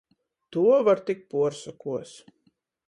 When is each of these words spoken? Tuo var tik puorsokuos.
Tuo 0.55 0.75
var 0.87 0.99
tik 1.11 1.19
puorsokuos. 1.33 2.11